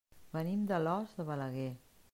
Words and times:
Venim 0.37 0.63
d'Alòs 0.71 1.15
de 1.19 1.27
Balaguer. 1.29 1.71